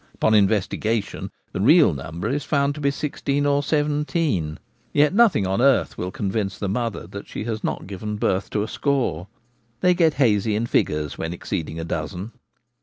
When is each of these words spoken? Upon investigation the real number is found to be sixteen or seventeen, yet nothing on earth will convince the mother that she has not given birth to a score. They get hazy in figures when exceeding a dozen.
Upon 0.15 0.33
investigation 0.33 1.29
the 1.51 1.61
real 1.61 1.93
number 1.93 2.27
is 2.27 2.43
found 2.43 2.73
to 2.73 2.81
be 2.81 2.89
sixteen 2.89 3.45
or 3.45 3.61
seventeen, 3.61 4.57
yet 4.93 5.13
nothing 5.13 5.45
on 5.45 5.61
earth 5.61 5.95
will 5.95 6.09
convince 6.09 6.57
the 6.57 6.67
mother 6.67 7.05
that 7.05 7.27
she 7.27 7.43
has 7.43 7.63
not 7.63 7.85
given 7.85 8.15
birth 8.15 8.49
to 8.49 8.63
a 8.63 8.67
score. 8.67 9.27
They 9.81 9.93
get 9.93 10.15
hazy 10.15 10.55
in 10.55 10.65
figures 10.65 11.19
when 11.19 11.33
exceeding 11.33 11.79
a 11.79 11.83
dozen. 11.85 12.31